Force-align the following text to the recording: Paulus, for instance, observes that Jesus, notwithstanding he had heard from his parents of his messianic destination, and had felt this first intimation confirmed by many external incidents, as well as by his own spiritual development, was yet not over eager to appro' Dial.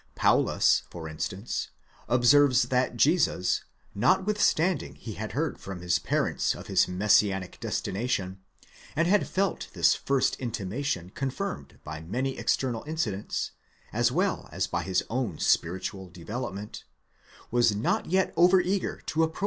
Paulus, 0.15 0.81
for 0.89 1.07
instance, 1.07 1.69
observes 2.09 2.63
that 2.69 2.97
Jesus, 2.97 3.63
notwithstanding 3.93 4.95
he 4.95 5.13
had 5.13 5.33
heard 5.33 5.59
from 5.59 5.81
his 5.81 5.99
parents 5.99 6.55
of 6.55 6.65
his 6.65 6.87
messianic 6.87 7.59
destination, 7.59 8.39
and 8.95 9.07
had 9.07 9.27
felt 9.27 9.67
this 9.73 9.93
first 9.93 10.37
intimation 10.37 11.11
confirmed 11.11 11.77
by 11.83 12.01
many 12.01 12.39
external 12.39 12.83
incidents, 12.87 13.51
as 13.93 14.11
well 14.11 14.49
as 14.51 14.65
by 14.65 14.81
his 14.81 15.03
own 15.07 15.37
spiritual 15.37 16.09
development, 16.09 16.83
was 17.51 17.71
yet 17.73 17.77
not 17.79 18.33
over 18.35 18.59
eager 18.59 19.01
to 19.01 19.19
appro' 19.19 19.33
Dial. 19.35 19.39